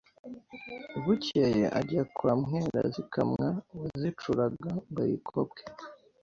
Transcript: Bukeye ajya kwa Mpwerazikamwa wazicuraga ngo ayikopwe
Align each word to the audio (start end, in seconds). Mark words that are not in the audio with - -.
Bukeye 1.03 1.65
ajya 1.79 2.01
kwa 2.15 2.33
Mpwerazikamwa 2.39 3.47
wazicuraga 3.79 4.69
ngo 4.89 4.99
ayikopwe 5.05 5.61